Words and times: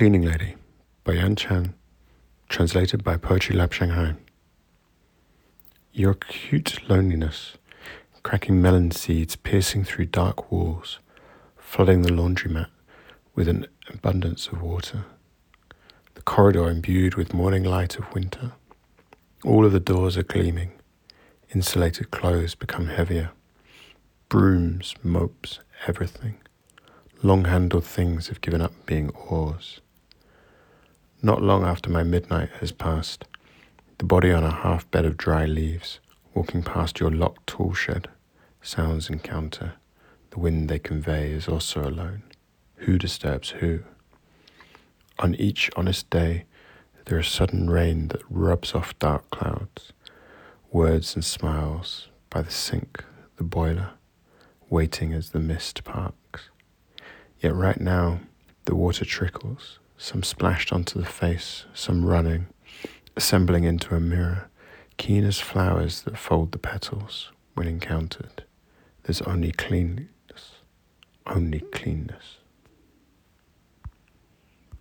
Cleaning 0.00 0.22
Lady 0.22 0.54
by 1.04 1.12
Yan 1.12 1.36
Chan, 1.36 1.74
translated 2.48 3.04
by 3.04 3.18
Poetry 3.18 3.54
Lab 3.54 3.74
Shanghai. 3.74 4.14
Your 5.92 6.12
acute 6.12 6.88
loneliness, 6.88 7.58
cracking 8.22 8.62
melon 8.62 8.92
seeds 8.92 9.36
piercing 9.36 9.84
through 9.84 10.06
dark 10.06 10.50
walls, 10.50 11.00
flooding 11.58 12.00
the 12.00 12.08
laundromat 12.08 12.68
with 13.34 13.46
an 13.46 13.66
abundance 13.92 14.46
of 14.48 14.62
water. 14.62 15.04
The 16.14 16.22
corridor 16.22 16.70
imbued 16.70 17.16
with 17.16 17.34
morning 17.34 17.64
light 17.64 17.98
of 17.98 18.10
winter. 18.14 18.52
All 19.44 19.66
of 19.66 19.72
the 19.72 19.80
doors 19.80 20.16
are 20.16 20.22
gleaming. 20.22 20.70
Insulated 21.54 22.10
clothes 22.10 22.54
become 22.54 22.86
heavier. 22.86 23.32
Brooms, 24.30 24.94
mopes, 25.02 25.60
everything. 25.86 26.36
Long 27.22 27.44
handled 27.44 27.84
things 27.84 28.28
have 28.28 28.40
given 28.40 28.62
up 28.62 28.72
being 28.86 29.10
oars. 29.10 29.82
Not 31.22 31.42
long 31.42 31.64
after 31.64 31.90
my 31.90 32.02
midnight 32.02 32.48
has 32.60 32.72
passed, 32.72 33.26
the 33.98 34.06
body 34.06 34.32
on 34.32 34.42
a 34.42 34.50
half 34.50 34.90
bed 34.90 35.04
of 35.04 35.18
dry 35.18 35.44
leaves, 35.44 36.00
walking 36.32 36.62
past 36.62 36.98
your 36.98 37.10
locked 37.10 37.46
tool 37.46 37.74
shed, 37.74 38.08
sounds 38.62 39.10
encounter. 39.10 39.74
The 40.30 40.40
wind 40.40 40.70
they 40.70 40.78
convey 40.78 41.32
is 41.32 41.46
also 41.46 41.82
alone. 41.86 42.22
Who 42.76 42.96
disturbs 42.96 43.50
who? 43.50 43.80
On 45.18 45.34
each 45.34 45.70
honest 45.76 46.08
day, 46.08 46.46
there 47.04 47.18
is 47.18 47.28
sudden 47.28 47.68
rain 47.68 48.08
that 48.08 48.22
rubs 48.30 48.74
off 48.74 48.98
dark 48.98 49.28
clouds, 49.30 49.92
words 50.72 51.14
and 51.14 51.22
smiles 51.22 52.08
by 52.30 52.40
the 52.40 52.50
sink, 52.50 53.04
the 53.36 53.44
boiler, 53.44 53.90
waiting 54.70 55.12
as 55.12 55.30
the 55.30 55.38
mist 55.38 55.84
parks. 55.84 56.48
Yet 57.40 57.54
right 57.54 57.80
now, 57.80 58.20
the 58.64 58.74
water 58.74 59.04
trickles, 59.04 59.80
some 60.00 60.22
splashed 60.22 60.72
onto 60.72 60.98
the 60.98 61.06
face, 61.06 61.66
some 61.74 62.06
running, 62.06 62.46
assembling 63.16 63.64
into 63.64 63.94
a 63.94 64.00
mirror, 64.00 64.48
keen 64.96 65.24
as 65.24 65.38
flowers 65.38 66.00
that 66.02 66.16
fold 66.16 66.52
the 66.52 66.58
petals 66.58 67.30
when 67.54 67.66
encountered. 67.66 68.44
There's 69.02 69.20
only 69.22 69.52
cleanness, 69.52 70.62
only 71.26 71.60
cleanness. 71.60 72.38